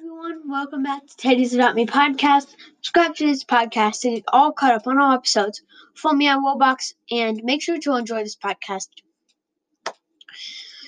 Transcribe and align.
everyone, 0.00 0.40
welcome 0.48 0.82
back 0.82 1.06
to 1.06 1.14
Teddy's 1.18 1.52
Adopt 1.52 1.76
Me 1.76 1.84
podcast. 1.84 2.56
Subscribe 2.76 3.14
to 3.16 3.26
this 3.26 3.44
podcast 3.44 4.00
to 4.00 4.10
get 4.12 4.24
all 4.32 4.50
caught 4.50 4.72
up 4.72 4.86
on 4.86 4.98
all 4.98 5.12
episodes. 5.12 5.60
Follow 5.94 6.14
me 6.14 6.26
on 6.26 6.42
Roblox 6.42 6.94
and 7.10 7.44
make 7.44 7.60
sure 7.60 7.78
to 7.78 7.96
enjoy 7.96 8.22
this 8.22 8.34
podcast. 8.34 8.86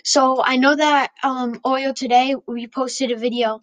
So 0.03 0.43
I 0.43 0.57
know 0.57 0.75
that 0.75 1.11
um 1.23 1.57
Oreo 1.57 1.95
today 1.95 2.37
we 2.47 2.67
posted 2.67 3.11
a 3.11 3.17
video 3.17 3.63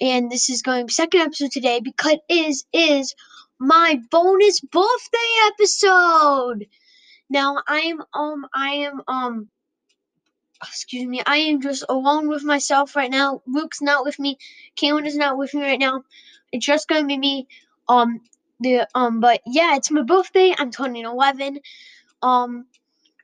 and 0.00 0.30
this 0.30 0.48
is 0.48 0.62
going 0.62 0.88
second 0.88 1.22
episode 1.22 1.50
today 1.50 1.80
because 1.80 2.18
it 2.28 2.46
is 2.46 2.64
is 2.72 3.16
my 3.58 4.00
bonus 4.12 4.60
birthday 4.60 5.32
episode. 5.48 6.66
Now 7.28 7.56
I 7.66 7.80
am 7.80 8.00
um 8.14 8.46
I 8.54 8.68
am 8.74 9.02
um 9.08 9.48
excuse 10.68 11.06
me, 11.06 11.22
I 11.26 11.38
am 11.38 11.60
just 11.60 11.84
alone 11.88 12.28
with 12.28 12.44
myself 12.44 12.96
right 12.96 13.10
now. 13.10 13.42
Luke's 13.46 13.82
not 13.82 14.04
with 14.04 14.18
me. 14.18 14.38
Kaylin 14.76 15.06
is 15.06 15.16
not 15.16 15.38
with 15.38 15.54
me 15.54 15.62
right 15.62 15.78
now. 15.78 16.04
It's 16.52 16.66
just 16.66 16.88
gonna 16.88 17.06
be 17.06 17.18
me. 17.18 17.48
Um, 17.88 18.20
the 18.60 18.86
um, 18.94 19.20
but 19.20 19.40
yeah, 19.46 19.76
it's 19.76 19.90
my 19.90 20.02
birthday. 20.02 20.54
I'm 20.56 20.70
turning 20.70 21.04
11. 21.04 21.60
Um, 22.22 22.66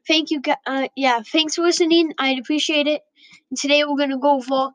thank 0.07 0.31
you. 0.31 0.43
Uh, 0.67 0.89
yeah, 0.97 1.21
thanks 1.23 1.55
for 1.55 1.63
listening. 1.63 2.13
I'd 2.19 2.39
appreciate 2.39 2.87
it. 2.87 3.03
And 3.51 3.59
today 3.59 3.85
we're 3.85 3.97
gonna 3.97 4.19
go 4.19 4.41
for 4.41 4.73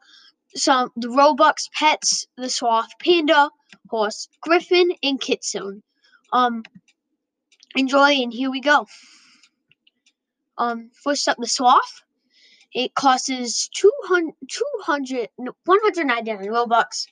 some 0.56 0.92
the 0.96 1.10
Robux 1.10 1.70
pets, 1.72 2.28
the 2.38 2.50
sloth, 2.50 2.90
panda, 3.00 3.50
horse, 3.90 4.28
griffin, 4.42 4.92
and 5.04 5.20
kitsune. 5.20 5.84
Um, 6.32 6.64
enjoy, 7.76 8.12
and 8.22 8.34
here 8.34 8.50
we 8.50 8.62
go. 8.62 8.88
Um, 10.58 10.92
first 11.04 11.28
up, 11.28 11.38
the 11.38 11.48
sloth. 11.48 12.05
It 12.76 12.94
costs 12.94 13.70
200, 13.70 14.34
200 14.50 15.30
199 15.38 16.46
Robux. 16.48 17.08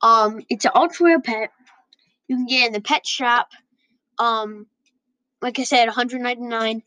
Um, 0.00 0.40
it's 0.48 0.64
an 0.64 0.70
ultra 0.74 1.06
rare 1.06 1.20
pet. 1.20 1.50
You 2.28 2.36
can 2.36 2.46
get 2.46 2.68
in 2.68 2.72
the 2.72 2.80
pet 2.80 3.06
shop. 3.06 3.48
Um, 4.18 4.66
like 5.42 5.58
I 5.58 5.64
said, 5.64 5.84
199. 5.84 6.82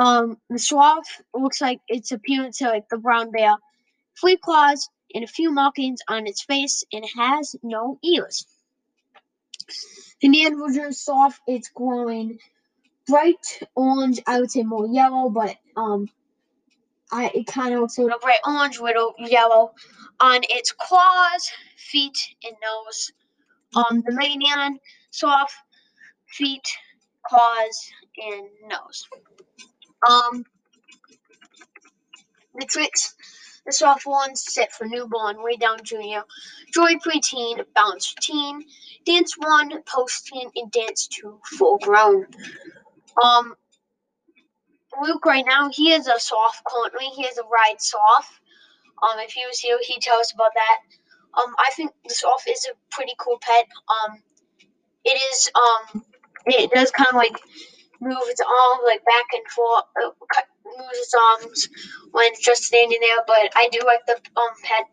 Um, 0.00 0.38
the 0.48 0.60
sloth 0.60 1.20
looks 1.34 1.60
like 1.60 1.80
it's 1.88 2.12
appearance 2.12 2.58
to 2.58 2.68
like 2.68 2.88
the 2.88 2.98
brown 2.98 3.32
bear. 3.32 3.56
Three 4.20 4.36
claws 4.36 4.88
and 5.12 5.24
a 5.24 5.26
few 5.26 5.50
markings 5.50 5.98
on 6.06 6.28
its 6.28 6.42
face, 6.44 6.84
and 6.92 7.04
it 7.04 7.10
has 7.16 7.56
no 7.60 7.98
ears. 8.04 8.46
The 10.20 10.54
version 10.56 10.92
sloth, 10.92 11.40
it's 11.48 11.70
glowing 11.70 12.38
bright 13.08 13.62
orange. 13.74 14.20
I 14.28 14.38
would 14.38 14.50
say 14.52 14.62
more 14.62 14.86
yellow, 14.86 15.28
but 15.28 15.56
um, 15.76 16.08
I 17.10 17.30
it 17.34 17.46
kind 17.46 17.74
of 17.74 17.80
looks 17.80 17.98
a 17.98 18.02
little 18.02 18.18
bright 18.18 18.40
orange, 18.46 18.80
little 18.80 19.14
yellow 19.18 19.72
on 20.20 20.40
its 20.44 20.72
claws, 20.72 21.50
feet, 21.76 22.18
and 22.44 22.54
nose. 22.62 23.12
Um, 23.74 24.02
the 24.06 24.12
Manion 24.12 24.78
soft 25.10 25.54
feet, 26.26 26.66
claws, 27.26 27.90
and 28.16 28.48
nose. 28.66 29.08
Um, 30.08 30.44
the 32.54 32.66
tricks, 32.66 33.14
the 33.66 33.72
soft 33.72 34.06
ones 34.06 34.42
set 34.46 34.72
for 34.72 34.86
newborn, 34.86 35.42
way 35.42 35.56
down 35.56 35.78
junior, 35.82 36.24
joy 36.72 36.94
preteen, 36.94 37.64
balance 37.74 38.14
teen, 38.20 38.64
dance 39.04 39.34
one, 39.38 39.82
post 39.82 40.26
teen, 40.26 40.50
and 40.56 40.70
dance 40.70 41.06
two, 41.08 41.40
full 41.44 41.78
grown. 41.78 42.26
Um, 43.22 43.54
Luke 45.00 45.24
right 45.24 45.44
now, 45.46 45.70
he 45.72 45.92
is 45.92 46.06
a 46.06 46.18
sloth 46.18 46.60
currently. 46.66 47.06
He 47.14 47.24
is 47.24 47.38
a 47.38 47.42
ride 47.44 47.80
sloth. 47.80 48.40
Um, 49.02 49.18
if 49.20 49.32
he 49.32 49.46
was 49.46 49.60
here, 49.60 49.78
he'd 49.82 50.02
tell 50.02 50.18
us 50.18 50.32
about 50.32 50.52
that. 50.54 50.78
Um, 51.40 51.54
I 51.58 51.70
think 51.72 51.92
the 52.06 52.14
sloth 52.14 52.44
is 52.48 52.66
a 52.66 52.74
pretty 52.90 53.12
cool 53.18 53.38
pet. 53.40 53.66
Um, 53.88 54.22
it 55.04 55.20
is 55.32 55.50
um, 55.54 56.04
it 56.46 56.70
does 56.72 56.90
kind 56.90 57.08
of 57.10 57.16
like 57.16 57.36
move 58.00 58.18
its 58.26 58.40
arms 58.40 58.82
like 58.86 59.04
back 59.04 59.26
and 59.34 59.46
forth, 59.48 59.84
uh, 60.02 60.42
moves 60.78 60.98
its 60.98 61.14
arms 61.14 61.68
when 62.12 62.26
it's 62.26 62.44
just 62.44 62.64
standing 62.64 62.98
there. 63.00 63.24
But 63.26 63.52
I 63.56 63.68
do 63.70 63.80
like 63.86 64.04
the 64.06 64.14
um 64.14 64.54
pet. 64.64 64.84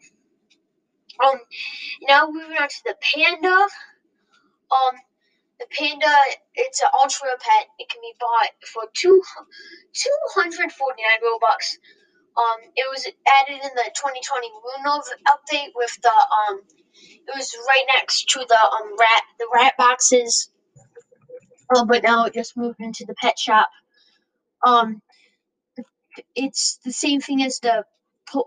Um, 1.25 1.39
now 2.07 2.27
moving 2.29 2.57
on 2.57 2.67
to 2.67 2.83
the 2.85 2.95
panda. 3.01 3.67
Um, 4.71 4.95
the 5.59 5.66
panda, 5.71 6.13
it's 6.55 6.81
an 6.81 6.89
ultra 7.01 7.29
pet. 7.39 7.67
It 7.79 7.89
can 7.89 8.01
be 8.01 8.13
bought 8.19 8.51
for 8.67 8.83
two, 8.93 9.21
249 9.93 11.05
Robux. 11.23 11.77
Um, 12.38 12.59
it 12.75 12.85
was 12.91 13.07
added 13.07 13.63
in 13.63 13.71
the 13.75 13.89
2020 13.95 14.47
Lunov 14.51 15.03
update 15.31 15.71
with 15.75 15.95
the, 16.01 16.09
um, 16.09 16.61
it 16.99 17.35
was 17.35 17.55
right 17.67 17.85
next 17.95 18.25
to 18.29 18.39
the, 18.39 18.59
um, 18.59 18.95
rat, 18.99 19.23
the 19.39 19.47
rat 19.53 19.73
boxes. 19.77 20.49
Oh, 21.73 21.85
but 21.85 22.03
now 22.03 22.25
it 22.25 22.33
just 22.33 22.57
moved 22.57 22.79
into 22.79 23.05
the 23.05 23.15
pet 23.15 23.39
shop. 23.39 23.69
Um, 24.65 25.01
it's 26.35 26.79
the 26.83 26.91
same 26.91 27.21
thing 27.21 27.41
as 27.44 27.59
the 27.59 27.85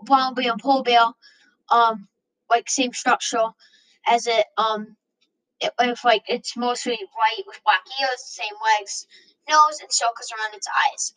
brown 0.03 0.35
bear 0.35 0.51
and 0.51 0.61
polar 0.61 0.83
bear. 0.83 1.05
Um, 1.71 2.07
like 2.49 2.69
same 2.69 2.93
structure 2.93 3.45
as 4.07 4.27
it, 4.27 4.45
um, 4.57 4.95
if 5.61 6.05
like 6.05 6.23
it's 6.27 6.55
mostly 6.57 6.93
white 6.95 7.45
with 7.47 7.61
black 7.63 7.83
ears, 8.01 8.23
same 8.25 8.55
legs, 8.79 9.07
nose, 9.49 9.79
and 9.81 9.91
circles 9.91 10.31
around 10.31 10.55
its 10.55 10.67
eyes. 10.67 11.13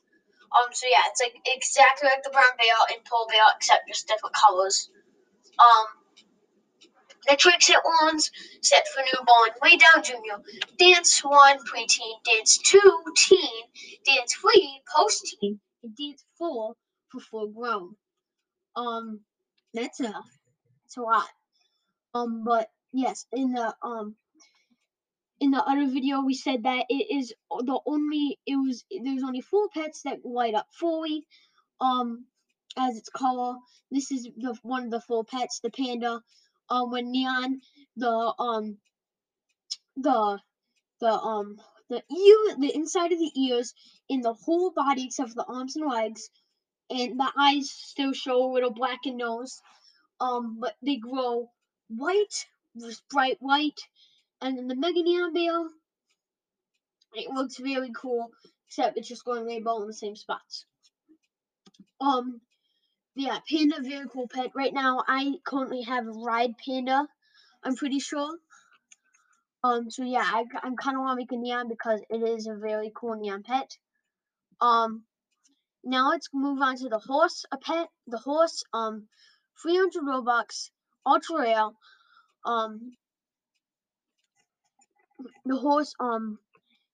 Um, 0.52 0.72
so 0.72 0.86
yeah, 0.90 1.02
it's 1.08 1.22
like 1.22 1.34
exactly 1.46 2.08
like 2.08 2.22
the 2.24 2.30
brown 2.30 2.56
bear 2.58 2.96
and 2.96 3.04
polar 3.04 3.28
bear, 3.28 3.44
except 3.56 3.88
just 3.88 4.08
different 4.08 4.34
colors. 4.34 4.90
Um, 5.58 5.86
the 7.28 7.36
tricks 7.36 7.70
it 7.70 7.78
ones 8.02 8.30
set 8.62 8.84
for 8.88 9.02
newborn, 9.02 9.50
way 9.62 9.76
down 9.78 10.02
junior, 10.02 10.42
dance 10.78 11.20
one 11.20 11.58
preteen, 11.64 12.14
dance 12.24 12.58
two 12.58 13.04
teen, 13.16 13.62
dance 14.04 14.34
three 14.34 14.80
post 14.94 15.36
teen, 15.40 15.60
and 15.82 15.96
dance 15.96 16.24
four 16.36 16.74
for 17.10 17.20
full 17.20 17.48
grown. 17.48 17.94
Um, 18.76 19.20
that's 19.72 20.00
a, 20.00 20.12
that's 20.12 20.96
a 20.96 21.02
lot. 21.02 21.28
Um, 22.14 22.44
but 22.44 22.68
yes, 22.92 23.26
in 23.32 23.52
the 23.52 23.74
um 23.82 24.16
in 25.42 25.50
the 25.50 25.64
other 25.64 25.86
video 25.88 26.20
we 26.22 26.34
said 26.34 26.62
that 26.62 26.86
it 26.88 27.06
is 27.18 27.34
the 27.50 27.80
only 27.84 28.38
it 28.46 28.54
was 28.54 28.84
there's 29.02 29.24
only 29.24 29.40
four 29.40 29.68
pets 29.74 30.02
that 30.02 30.24
light 30.24 30.54
up 30.54 30.68
fully 30.70 31.26
um 31.80 32.24
as 32.76 32.96
its 32.96 33.08
color 33.08 33.56
this 33.90 34.12
is 34.12 34.28
the 34.36 34.56
one 34.62 34.84
of 34.84 34.90
the 34.92 35.00
four 35.00 35.24
pets 35.24 35.58
the 35.58 35.70
panda 35.70 36.22
um 36.70 36.92
when 36.92 37.10
neon 37.10 37.60
the 37.96 38.32
um 38.38 38.78
the 39.96 40.38
the 41.00 41.12
um 41.12 41.56
the 41.90 41.96
ear 41.96 42.56
the 42.60 42.72
inside 42.72 43.10
of 43.10 43.18
the 43.18 43.32
ears 43.36 43.74
in 44.08 44.20
the 44.20 44.32
whole 44.32 44.70
body 44.70 45.06
except 45.06 45.30
for 45.30 45.34
the 45.34 45.52
arms 45.52 45.74
and 45.74 45.90
legs 45.90 46.30
and 46.88 47.18
the 47.18 47.32
eyes 47.36 47.68
still 47.68 48.12
show 48.12 48.44
a 48.44 48.52
little 48.52 48.70
blackened 48.72 49.16
nose 49.16 49.60
um 50.20 50.58
but 50.60 50.76
they 50.82 50.98
grow 50.98 51.50
white 51.88 52.46
bright 53.10 53.38
white 53.40 53.80
and 54.42 54.58
then 54.58 54.68
the 54.68 54.76
Mega 54.76 55.02
Neon 55.02 55.70
it 57.14 57.30
looks 57.30 57.60
really 57.60 57.90
cool, 57.94 58.30
except 58.66 58.96
it's 58.96 59.08
just 59.08 59.24
going 59.24 59.44
rainbow 59.44 59.80
in 59.82 59.86
the 59.86 59.92
same 59.92 60.16
spots. 60.16 60.64
Um, 62.00 62.40
yeah, 63.14 63.38
Panda, 63.48 63.76
very 63.82 64.06
cool 64.10 64.28
pet. 64.28 64.50
Right 64.54 64.72
now, 64.72 65.02
I 65.06 65.34
currently 65.44 65.82
have 65.82 66.06
Ride 66.06 66.54
Panda, 66.64 67.06
I'm 67.62 67.76
pretty 67.76 68.00
sure. 68.00 68.38
Um, 69.62 69.90
so 69.90 70.02
yeah, 70.02 70.24
I, 70.24 70.44
I'm 70.62 70.76
kind 70.76 70.96
of 70.96 71.02
want 71.02 71.18
to 71.18 71.22
make 71.22 71.32
a 71.32 71.36
neon 71.36 71.68
because 71.68 72.00
it 72.10 72.22
is 72.22 72.46
a 72.46 72.56
very 72.56 72.90
cool 72.94 73.14
neon 73.14 73.42
pet. 73.44 73.76
Um, 74.60 75.04
now 75.84 76.10
let's 76.10 76.28
move 76.32 76.60
on 76.60 76.76
to 76.76 76.88
the 76.88 76.98
horse, 76.98 77.44
a 77.52 77.58
pet. 77.58 77.88
The 78.08 78.18
horse, 78.18 78.64
um, 78.72 79.06
300 79.62 80.02
Robux, 80.02 80.70
ultra 81.06 81.40
rare. 81.40 81.68
Um, 82.44 82.92
the 85.44 85.56
horse 85.56 85.94
um 86.00 86.38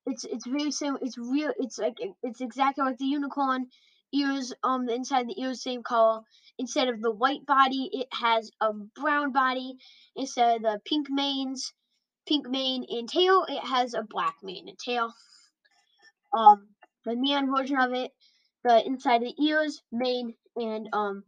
it's 0.06 0.24
it's 0.24 0.46
very 0.46 0.70
similar 0.70 0.98
it's 1.02 1.18
real 1.18 1.52
it's 1.58 1.78
like 1.78 1.98
it's 2.22 2.40
exactly 2.40 2.84
like 2.84 2.98
the 2.98 3.04
unicorn 3.04 3.66
ears 4.12 4.52
um 4.64 4.86
the 4.86 4.94
inside 4.94 5.28
the 5.28 5.40
ears 5.40 5.62
same 5.62 5.82
color. 5.82 6.20
Instead 6.58 6.88
of 6.88 7.00
the 7.00 7.10
white 7.10 7.44
body 7.46 7.90
it 7.92 8.08
has 8.12 8.50
a 8.60 8.72
brown 8.72 9.32
body. 9.32 9.74
Instead 10.16 10.56
of 10.56 10.62
the 10.62 10.80
pink 10.86 11.08
manes 11.10 11.72
pink 12.26 12.48
mane 12.48 12.84
and 12.88 13.08
tail 13.08 13.44
it 13.48 13.62
has 13.62 13.94
a 13.94 14.02
black 14.02 14.34
mane 14.42 14.68
and 14.68 14.78
tail. 14.78 15.12
Um 16.36 16.68
the 17.04 17.14
neon 17.14 17.54
version 17.54 17.78
of 17.78 17.92
it 17.92 18.10
the 18.64 18.84
inside 18.86 19.22
of 19.22 19.28
the 19.28 19.44
ears 19.44 19.82
mane 19.92 20.34
and 20.56 20.88
um 20.92 21.24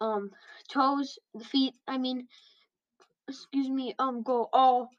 um 0.00 0.30
toes 0.72 1.18
the 1.34 1.44
feet 1.44 1.74
i 1.88 1.96
mean 1.96 2.26
excuse 3.28 3.68
me 3.68 3.94
um 3.98 4.22
go 4.22 4.48
all 4.52 4.90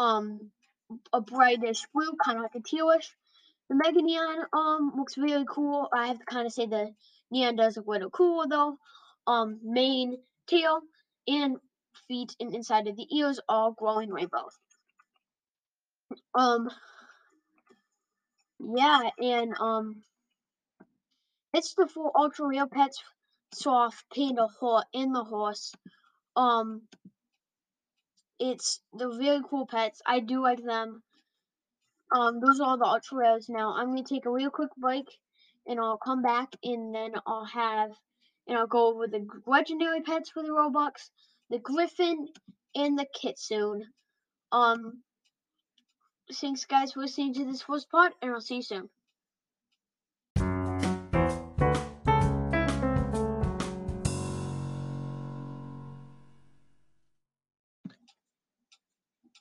um 0.00 0.50
a 1.12 1.20
brightish 1.20 1.86
blue, 1.94 2.12
kind 2.24 2.38
of 2.38 2.42
like 2.42 2.54
a 2.54 2.60
tealish. 2.60 3.10
The 3.68 3.76
Mega 3.76 4.02
Neon 4.02 4.46
um 4.52 4.92
looks 4.96 5.18
really 5.18 5.44
cool. 5.48 5.88
I 5.92 6.08
have 6.08 6.18
to 6.18 6.24
kind 6.24 6.46
of 6.46 6.52
say 6.52 6.66
the 6.66 6.92
neon 7.30 7.56
does 7.56 7.76
look 7.76 7.86
a 7.86 7.90
little 7.90 8.10
cool 8.10 8.48
though. 8.48 8.78
Um, 9.26 9.60
main 9.62 10.18
tail 10.48 10.80
and 11.28 11.58
feet 12.08 12.34
and 12.40 12.54
inside 12.54 12.88
of 12.88 12.96
the 12.96 13.06
ears 13.16 13.40
all 13.48 13.72
glowing 13.72 14.10
rainbows. 14.10 14.58
Um, 16.34 16.70
yeah, 18.58 19.10
and 19.18 19.54
um, 19.60 20.02
it's 21.54 21.74
the 21.74 21.86
full 21.86 22.10
ultra 22.14 22.46
real 22.46 22.66
pets 22.66 23.02
soft 23.52 24.04
panda 24.14 24.46
horse 24.46 24.84
in 24.92 25.12
the 25.12 25.24
horse. 25.24 25.72
Um, 26.36 26.82
it's 28.40 28.80
the 28.94 29.06
really 29.06 29.42
cool 29.48 29.66
pets. 29.66 30.00
I 30.06 30.20
do 30.20 30.42
like 30.42 30.64
them. 30.64 31.02
Um, 32.10 32.40
those 32.40 32.58
are 32.58 32.66
all 32.66 32.78
the 32.78 32.86
ultra 32.86 33.18
rares. 33.18 33.48
Now 33.48 33.74
I'm 33.76 33.88
gonna 33.90 34.02
take 34.02 34.26
a 34.26 34.30
real 34.30 34.50
quick 34.50 34.70
break, 34.76 35.06
and 35.66 35.78
I'll 35.78 35.98
come 35.98 36.22
back, 36.22 36.56
and 36.64 36.92
then 36.92 37.12
I'll 37.26 37.44
have, 37.44 37.90
and 38.48 38.58
I'll 38.58 38.66
go 38.66 38.88
over 38.88 39.06
the 39.06 39.26
legendary 39.46 40.00
pets 40.00 40.30
for 40.30 40.42
the 40.42 40.48
Robux, 40.48 41.10
the 41.50 41.58
Griffin, 41.58 42.28
and 42.74 42.98
the 42.98 43.06
Kitsune. 43.14 43.84
Um, 44.50 45.02
thanks 46.32 46.64
guys 46.64 46.92
for 46.92 47.00
listening 47.00 47.34
to 47.34 47.44
this 47.44 47.62
first 47.62 47.90
part, 47.90 48.14
and 48.22 48.32
I'll 48.32 48.40
see 48.40 48.56
you 48.56 48.62
soon. 48.62 48.88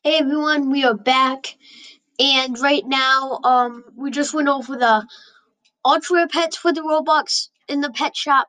Hey 0.02 0.20
everyone, 0.20 0.72
we 0.72 0.86
are 0.86 0.94
back, 0.94 1.58
and 2.20 2.58
right 2.58 2.86
now, 2.88 3.38
um, 3.44 3.84
we 3.98 4.12
just 4.12 4.34
went 4.34 4.48
over 4.48 4.78
the 4.78 5.06
ultra 5.84 6.26
pets 6.30 6.56
for 6.56 6.72
the 6.72 6.80
Robux 6.80 7.50
in 7.68 7.82
the 7.82 7.92
pet 7.92 8.16
shop, 8.16 8.48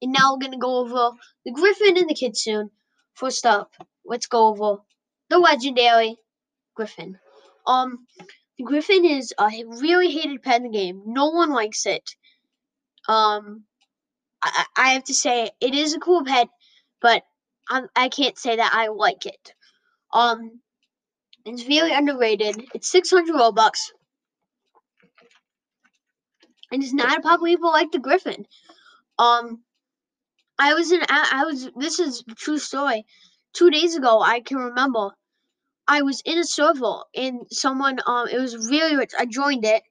and 0.00 0.10
now 0.10 0.32
we're 0.32 0.38
gonna 0.38 0.56
go 0.56 0.78
over 0.78 1.14
the 1.44 1.52
Griffin 1.52 1.98
and 1.98 2.08
the 2.08 2.14
Kitsune. 2.14 2.70
First 3.12 3.44
up, 3.44 3.74
let's 4.06 4.26
go 4.26 4.46
over 4.46 4.78
the 5.28 5.38
legendary 5.38 6.16
Griffin. 6.74 7.18
Um, 7.66 8.06
the 8.56 8.64
Griffin 8.64 9.04
is 9.04 9.34
a 9.38 9.50
really 9.66 10.10
hated 10.10 10.42
pet 10.42 10.62
in 10.62 10.72
the 10.72 10.78
game. 10.78 11.02
No 11.04 11.26
one 11.26 11.50
likes 11.50 11.84
it. 11.84 12.08
Um, 13.06 13.64
I, 14.42 14.64
I 14.74 14.88
have 14.94 15.04
to 15.04 15.14
say 15.14 15.50
it 15.60 15.74
is 15.74 15.92
a 15.92 16.00
cool 16.00 16.24
pet, 16.24 16.48
but 17.02 17.22
I'm, 17.68 17.86
I 17.94 18.08
can't 18.08 18.38
say 18.38 18.56
that 18.56 18.72
I 18.72 18.86
like 18.88 19.26
it. 19.26 19.52
Um, 20.10 20.62
it's 21.46 21.62
very 21.62 21.92
underrated. 21.92 22.66
It's 22.74 22.90
600 22.90 23.34
Robux. 23.34 23.78
And 26.72 26.82
it's 26.82 26.92
not 26.92 27.24
a 27.24 27.34
of 27.34 27.40
people 27.42 27.70
like 27.70 27.92
the 27.92 28.00
Griffin. 28.00 28.44
Um, 29.18 29.62
I 30.58 30.74
was 30.74 30.90
in, 30.90 31.00
I 31.08 31.44
was, 31.46 31.70
this 31.76 32.00
is 32.00 32.24
true 32.36 32.58
story. 32.58 33.04
Two 33.52 33.70
days 33.70 33.94
ago, 33.94 34.20
I 34.20 34.40
can 34.40 34.58
remember, 34.58 35.10
I 35.86 36.02
was 36.02 36.20
in 36.24 36.38
a 36.38 36.44
server 36.44 37.04
and 37.14 37.42
someone, 37.50 38.00
um, 38.06 38.26
it 38.28 38.38
was 38.38 38.68
really 38.68 38.96
rich. 38.96 39.12
I 39.16 39.26
joined 39.26 39.64
it 39.64 39.82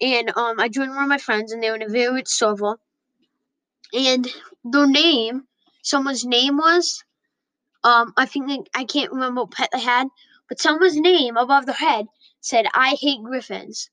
and, 0.00 0.30
um, 0.36 0.60
I 0.60 0.68
joined 0.68 0.90
one 0.90 1.02
of 1.02 1.08
my 1.08 1.18
friends 1.18 1.50
and 1.50 1.60
they 1.60 1.70
were 1.70 1.76
in 1.76 1.82
a 1.82 1.88
very 1.88 2.14
rich 2.14 2.28
server. 2.28 2.76
And 3.92 4.32
their 4.64 4.86
name, 4.86 5.48
someone's 5.82 6.24
name 6.24 6.58
was, 6.58 7.02
um, 7.82 8.12
I 8.16 8.26
think, 8.26 8.68
I 8.74 8.84
can't 8.84 9.12
remember 9.12 9.42
what 9.42 9.50
pet 9.50 9.70
they 9.72 9.80
had, 9.80 10.08
but 10.48 10.60
someone's 10.60 10.96
name 10.96 11.36
above 11.36 11.66
their 11.66 11.74
head 11.74 12.06
said, 12.40 12.66
I 12.74 12.96
hate 13.00 13.22
griffins. 13.22 13.90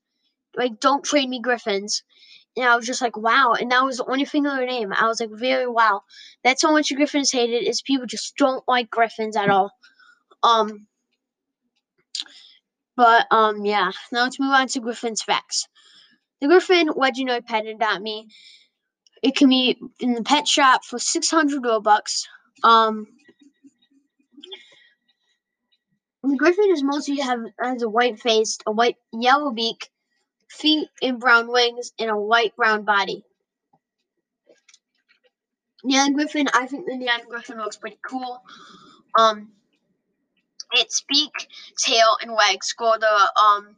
Like, 0.56 0.80
don't 0.80 1.04
trade 1.04 1.30
me 1.30 1.42
griffins. 1.42 2.04
And 2.56 2.66
I 2.66 2.76
was 2.76 2.86
just 2.86 3.02
like, 3.02 3.18
wow. 3.18 3.54
And 3.60 3.72
that 3.72 3.84
was 3.84 3.98
the 3.98 4.06
only 4.06 4.26
thing 4.26 4.46
on 4.46 4.58
their 4.58 4.68
name. 4.68 4.94
I 4.94 5.08
was 5.08 5.20
like, 5.20 5.32
very 5.32 5.68
wow. 5.68 6.02
That's 6.44 6.62
how 6.62 6.72
much 6.72 6.94
griffins 6.96 7.32
hated 7.32 7.68
is 7.68 7.82
people 7.82 8.06
just 8.06 8.36
don't 8.38 8.64
like 8.68 8.92
griffins 8.92 9.36
at 9.36 9.50
all. 9.50 9.72
Um, 10.44 10.88
but, 12.96 13.26
um, 13.32 13.66
yeah. 13.66 13.92
Now 14.12 14.24
let's 14.24 14.40
move 14.40 14.52
on 14.52 14.68
to 14.68 14.80
Griffin's 14.80 15.24
facts. 15.24 15.68
The 16.42 16.48
Griffin 16.48 16.90
legendary 16.96 17.42
pet 17.42 17.66
me. 18.02 18.28
It 19.24 19.36
can 19.36 19.50
be 19.50 19.78
in 20.00 20.14
the 20.14 20.22
pet 20.22 20.48
shop 20.48 20.84
for 20.84 21.00
600 21.00 21.64
Robux. 21.64 22.26
Um, 22.64 23.08
the 26.24 26.38
griffin 26.38 26.72
is 26.72 26.84
mostly 26.84 27.18
have 27.20 27.42
has 27.60 27.82
a 27.84 27.90
white 27.90 28.20
face, 28.20 28.58
a 28.66 28.72
white 28.72 28.98
yellow 29.12 29.52
beak, 29.52 29.90
feet 30.50 30.88
and 31.02 31.20
brown 31.20 31.52
wings, 31.52 31.92
and 32.00 32.10
a 32.10 32.18
white 32.18 32.56
brown 32.56 32.84
body. 32.84 33.24
Neon 35.84 36.14
Griffin, 36.14 36.48
I 36.54 36.66
think 36.66 36.86
the 36.86 36.96
Neon 36.96 37.28
Griffin 37.28 37.58
looks 37.58 37.76
pretty 37.76 38.00
cool. 38.08 38.42
Um, 39.20 39.52
its 40.72 41.04
beak, 41.10 41.50
tail, 41.78 42.16
and 42.22 42.32
legs 42.32 42.74
go 42.74 42.96
the 42.98 43.32
um 43.42 43.76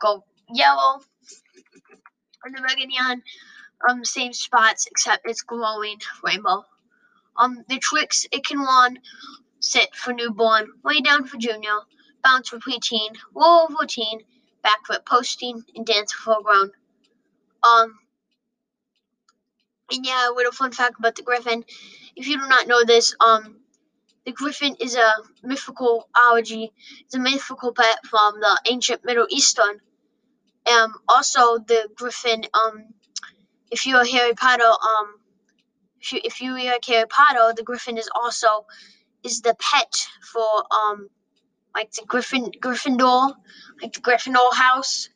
go 0.00 0.24
yellow. 0.52 1.00
And 2.44 2.54
the 2.54 2.60
Mega 2.60 2.86
Neon, 2.86 3.22
um, 3.88 4.04
same 4.04 4.32
spots 4.32 4.86
except 4.86 5.28
it's 5.28 5.42
glowing 5.42 5.98
rainbow. 6.22 6.64
Um, 7.36 7.64
the 7.68 7.78
tricks 7.78 8.26
it 8.30 8.46
can 8.46 8.58
run 8.58 8.98
sit 9.64 9.94
for 9.94 10.12
newborn, 10.12 10.68
lay 10.84 11.00
down 11.00 11.24
for 11.24 11.38
junior, 11.38 11.78
bounce 12.22 12.50
for 12.50 12.58
preteen, 12.58 13.16
roll 13.34 13.66
over 13.70 13.86
teen, 13.86 14.20
back 14.62 14.86
foot 14.86 15.06
posting, 15.06 15.64
and 15.74 15.86
dance 15.86 16.12
for 16.12 16.42
grown. 16.42 16.70
Um, 17.62 17.98
and 19.90 20.04
yeah, 20.04 20.28
a 20.30 20.34
little 20.34 20.52
fun 20.52 20.72
fact 20.72 20.98
about 20.98 21.16
the 21.16 21.22
griffin. 21.22 21.64
If 22.14 22.28
you 22.28 22.38
do 22.38 22.46
not 22.46 22.68
know 22.68 22.84
this, 22.84 23.16
um, 23.20 23.56
the 24.26 24.32
griffin 24.32 24.76
is 24.80 24.96
a 24.96 25.12
mythical 25.42 26.08
ology. 26.14 26.70
It's 27.00 27.14
a 27.14 27.18
mythical 27.18 27.72
pet 27.72 28.04
from 28.04 28.40
the 28.40 28.60
ancient 28.70 29.04
Middle 29.04 29.26
Eastern. 29.30 29.80
Um, 30.70 30.94
also 31.08 31.58
the 31.58 31.88
griffin, 31.94 32.44
um, 32.52 32.84
if 33.70 33.86
you're 33.86 34.02
a 34.02 34.08
Harry 34.08 34.34
Potter, 34.34 34.64
um, 34.64 35.14
if 36.00 36.12
you 36.12 36.20
if 36.22 36.40
you 36.42 36.54
read 36.54 36.84
Harry 36.86 37.06
Potter, 37.06 37.54
the 37.56 37.62
griffin 37.62 37.96
is 37.96 38.10
also 38.14 38.66
is 39.24 39.40
the 39.40 39.56
pet 39.58 39.94
for 40.32 40.64
um 40.74 41.08
like 41.74 41.90
the 41.92 42.04
Griffin 42.06 42.50
Gryffindor, 42.60 43.34
like 43.82 43.92
the 43.92 44.00
Gryffindor 44.00 44.54
house. 44.54 45.08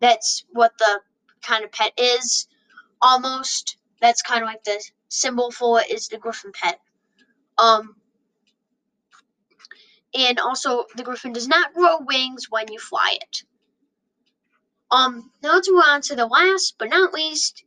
That's 0.00 0.44
what 0.50 0.72
the 0.78 1.00
kind 1.42 1.64
of 1.64 1.72
pet 1.72 1.92
is. 1.96 2.48
Almost. 3.02 3.76
That's 4.00 4.22
kind 4.22 4.42
of 4.42 4.48
like 4.48 4.64
the 4.64 4.82
symbol 5.08 5.50
for 5.50 5.80
it 5.80 5.90
is 5.90 6.08
the 6.08 6.18
Griffin 6.18 6.52
pet. 6.52 6.78
Um 7.58 7.96
and 10.14 10.38
also 10.38 10.84
the 10.96 11.02
Griffin 11.02 11.32
does 11.32 11.48
not 11.48 11.74
grow 11.74 11.98
wings 12.00 12.46
when 12.50 12.70
you 12.70 12.78
fly 12.78 13.18
it. 13.20 13.42
Um, 14.90 15.30
now 15.42 15.54
let's 15.54 15.70
move 15.70 15.82
on 15.86 16.02
to 16.02 16.16
the 16.16 16.26
last 16.26 16.74
but 16.78 16.90
not 16.90 17.14
least, 17.14 17.64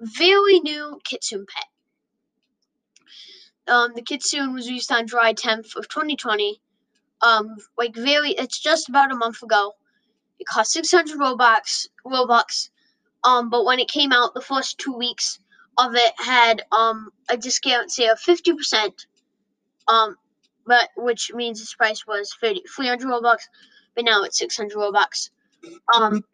very 0.00 0.60
new 0.60 1.00
Kitsune 1.04 1.46
pet. 1.46 1.66
Um, 3.68 3.92
the 3.94 4.02
Kitsune 4.02 4.52
was 4.52 4.66
released 4.66 4.92
on 4.92 5.06
July 5.06 5.34
10th 5.34 5.76
of 5.76 5.88
2020. 5.88 6.60
Um, 7.22 7.56
like 7.78 7.94
very, 7.94 8.30
it's 8.30 8.58
just 8.58 8.88
about 8.88 9.12
a 9.12 9.16
month 9.16 9.42
ago. 9.42 9.72
It 10.38 10.46
cost 10.46 10.72
600 10.72 11.18
Robux. 11.18 11.86
Robux. 12.04 12.70
Um, 13.24 13.50
but 13.50 13.64
when 13.64 13.78
it 13.78 13.88
came 13.88 14.12
out, 14.12 14.34
the 14.34 14.40
first 14.40 14.78
two 14.78 14.92
weeks 14.92 15.38
of 15.78 15.94
it 15.94 16.12
had 16.18 16.62
um 16.72 17.10
a 17.30 17.36
discount 17.36 17.90
sale 17.90 18.12
of 18.12 18.20
50%. 18.20 19.06
Um, 19.88 20.16
but 20.66 20.88
which 20.96 21.32
means 21.34 21.60
its 21.60 21.74
price 21.74 22.06
was 22.06 22.34
30, 22.40 22.62
300 22.74 23.06
Robux, 23.06 23.38
but 23.94 24.04
now 24.04 24.22
it's 24.22 24.38
600 24.38 24.76
Robux. 24.76 25.30
Um, 25.94 26.24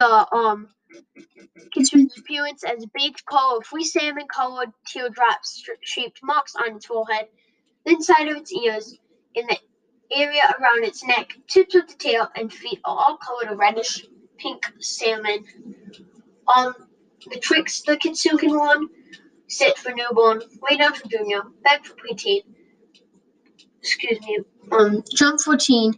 the 0.00 0.26
um 0.34 0.68
Kitsune's 1.74 2.18
appearance 2.18 2.64
as 2.64 2.82
a 2.82 2.86
baked 2.94 3.24
of 3.32 3.66
free 3.66 3.84
salmon 3.84 4.26
colored 4.28 4.72
teardrop 4.86 5.40
shaped 5.82 6.20
marks 6.22 6.54
on 6.56 6.76
its 6.76 6.86
forehead, 6.86 7.28
the 7.84 7.92
inside 7.92 8.28
of 8.28 8.36
its 8.36 8.52
ears, 8.52 8.98
in 9.34 9.46
the 9.46 9.58
area 10.10 10.42
around 10.58 10.84
its 10.84 11.04
neck, 11.04 11.36
tips 11.48 11.74
of 11.74 11.88
the 11.88 11.94
tail, 11.94 12.28
and 12.36 12.52
feet 12.52 12.80
are 12.84 12.96
all 12.96 13.16
colored 13.16 13.50
a 13.50 13.56
reddish 13.56 14.06
pink 14.38 14.64
salmon. 14.78 15.44
Um, 16.54 16.74
the 17.28 17.40
tricks 17.40 17.82
the 17.82 17.96
Kitsune 17.96 18.38
can 18.38 18.52
run 18.52 18.88
sit 19.48 19.78
for 19.78 19.92
newborn, 19.92 20.42
lay 20.68 20.76
down 20.76 20.94
for 20.94 21.08
junior, 21.08 21.42
beg 21.62 21.84
for 21.84 21.94
preteen, 21.94 22.42
excuse 23.80 24.20
me, 24.20 24.38
um, 24.72 25.02
jump 25.14 25.40
for 25.40 25.56
teen, 25.56 25.94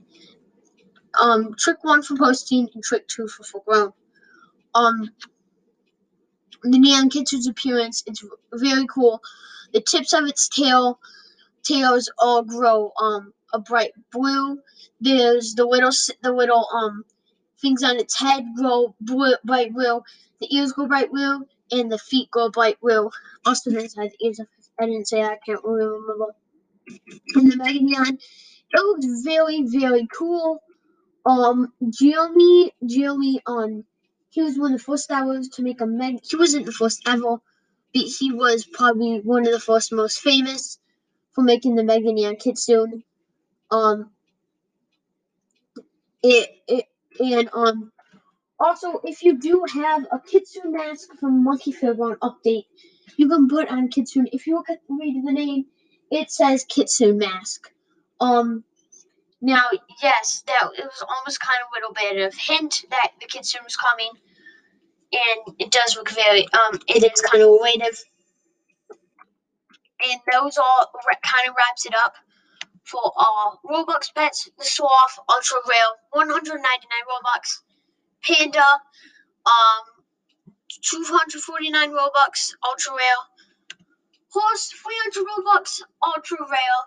um, 1.21 1.55
trick 1.59 1.79
one 1.83 2.03
for 2.03 2.17
posting, 2.17 2.69
and 2.75 2.85
trick 2.85 3.09
two 3.09 3.29
for 3.29 3.43
full 3.45 3.63
grown. 3.67 3.93
Um, 4.75 5.11
the 6.65 6.79
neon 6.79 7.11
kitsune's 7.11 7.49
appearance 7.49 8.03
it's 8.07 8.25
very 8.55 8.87
cool. 8.89 9.21
The 9.73 9.81
tips 9.83 10.13
of 10.15 10.25
its 10.27 10.49
tail 10.49 10.99
tails 11.65 12.11
all 12.19 12.43
grow 12.45 12.93
um 13.01 13.33
a 13.55 13.61
bright 13.61 13.93
blue. 14.13 14.61
There's 15.01 15.55
the 15.55 15.67
little 15.67 15.93
the 16.23 16.33
little 16.33 16.67
um 16.75 17.05
things 17.61 17.83
on 17.83 17.97
its 17.99 18.19
head 18.19 18.45
grow 18.57 18.95
blue, 19.01 19.35
bright 19.45 19.75
blue. 19.75 20.03
The 20.41 20.55
ears 20.57 20.73
go 20.73 20.87
bright 20.87 21.11
blue, 21.11 21.47
and 21.73 21.93
the 21.93 21.99
feet 21.99 22.31
go 22.31 22.51
bright 22.51 22.81
blue. 22.81 23.11
Also, 23.47 23.71
inside 23.71 24.13
the 24.19 24.27
ears 24.27 24.41
I 24.81 24.87
didn't 24.87 25.09
say 25.09 25.23
that. 25.23 25.33
I 25.33 25.39
can't 25.45 25.65
remember. 25.65 26.35
And 27.37 27.53
the 27.53 27.57
Meganeon, 27.57 28.15
it 28.73 28.77
looks 28.77 29.23
very, 29.25 29.65
very 29.67 30.09
cool. 30.17 30.63
Um, 31.27 31.73
Jeremy, 31.91 32.73
Jeremy, 32.87 33.43
um, 33.47 33.85
he 34.31 34.43
was 34.43 34.59
one 34.59 34.73
of 34.73 34.79
the 34.79 34.85
first 34.85 35.11
ever 35.11 35.41
to 35.43 35.63
make 35.63 35.81
a 35.81 35.87
Meg. 35.87 36.21
He 36.23 36.37
wasn't 36.37 36.67
the 36.67 36.73
first 36.73 37.03
ever, 37.07 37.39
but 37.95 38.03
he 38.03 38.33
was 38.33 38.67
probably 38.67 39.21
one 39.21 39.47
of 39.47 39.53
the 39.53 39.61
first 39.61 39.93
most 39.93 40.21
famous 40.21 40.79
for 41.33 41.43
making 41.43 41.75
the 41.75 41.83
Meganeon 41.83 42.39
Kitsune. 42.39 43.05
Um, 43.71 44.11
it, 46.23 46.51
it, 46.67 46.85
and, 47.21 47.51
um, 47.53 47.93
also, 48.61 49.01
if 49.05 49.23
you 49.23 49.39
do 49.39 49.65
have 49.73 50.07
a 50.11 50.19
Kitsune 50.19 50.73
mask 50.73 51.15
from 51.21 51.45
Monkey 51.45 51.73
Fairground 51.73 52.19
update, 52.19 52.65
you 53.17 53.29
can 53.29 53.49
put 53.49 53.69
on 53.69 53.89
Kitsune. 53.89 54.29
If 54.33 54.47
you 54.47 54.57
look 54.57 54.69
at 54.69 54.81
read 54.89 55.23
the 55.25 55.33
name, 55.33 55.67
it 56.11 56.31
says 56.31 56.65
Kitsune 56.65 57.19
mask. 57.19 57.71
Um, 58.21 58.65
now, 59.41 59.65
yes, 60.03 60.43
that 60.47 60.71
it 60.77 60.85
was 60.85 61.05
almost 61.09 61.41
kind 61.41 61.59
of 61.63 61.69
a 61.71 61.75
little 61.77 61.95
bit 61.95 62.27
of 62.27 62.35
hint 62.35 62.85
that 62.91 63.13
the 63.21 63.27
Kitsune 63.27 63.63
was 63.65 63.77
coming, 63.77 64.11
and 65.13 65.57
it 65.59 65.71
does 65.71 65.97
look 65.97 66.11
very 66.11 66.47
um, 66.53 66.81
it 66.89 67.05
is 67.05 67.21
kind 67.23 67.43
of 67.43 67.51
relative, 67.63 67.99
and 70.11 70.21
those 70.33 70.59
all 70.59 70.91
kind 71.23 71.49
of 71.49 71.55
wraps 71.57 71.87
it 71.87 71.95
up 72.05 72.15
for 72.85 73.13
our 73.17 73.59
Robux 73.65 74.13
pets. 74.15 74.49
The 74.59 74.65
Sloth 74.65 75.19
Ultra 75.29 75.59
Rare, 75.69 75.93
199 76.13 76.63
Robux. 77.07 77.61
Panda, 78.25 78.67
um, 79.47 79.85
249 80.83 81.91
Robux, 81.91 82.53
Ultra 82.67 82.95
Rare. 82.95 83.23
Horse, 84.31 84.73
300 85.15 85.25
Robux, 85.31 85.81
Ultra 86.05 86.39
Rare. 86.51 86.81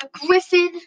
The 0.00 0.08
Griffin, 0.12 0.80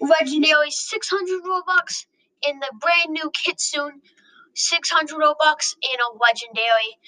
Legendary, 0.00 0.70
600 0.70 1.42
Robux. 1.42 2.06
in 2.48 2.58
the 2.58 2.70
brand 2.80 3.10
new 3.10 3.30
Kitsune, 3.32 4.00
600 4.54 5.16
Robux, 5.16 5.76
in 5.82 6.00
a 6.00 6.18
Legendary. 6.18 6.98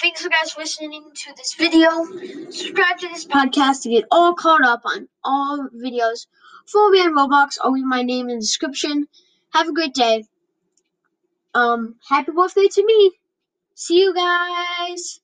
Thanks 0.00 0.22
for 0.22 0.28
guys 0.28 0.56
listening 0.58 1.04
to 1.14 1.32
this 1.36 1.54
video. 1.54 2.04
Subscribe 2.50 2.98
to 2.98 3.08
this 3.08 3.26
podcast 3.26 3.82
to 3.82 3.90
get 3.90 4.04
all 4.10 4.34
caught 4.34 4.64
up 4.64 4.82
on 4.84 5.08
all 5.22 5.68
videos. 5.74 6.26
Follow 6.66 6.90
me 6.90 7.00
on 7.00 7.14
Roblox. 7.14 7.58
I'll 7.62 7.72
leave 7.72 7.84
my 7.84 8.02
name 8.02 8.28
in 8.28 8.36
the 8.36 8.40
description. 8.40 9.06
Have 9.52 9.68
a 9.68 9.72
great 9.72 9.94
day. 9.94 10.24
Um, 11.54 11.96
happy 12.08 12.32
birthday 12.32 12.66
to 12.68 12.84
me. 12.84 13.12
See 13.74 14.00
you 14.00 14.14
guys. 14.14 15.20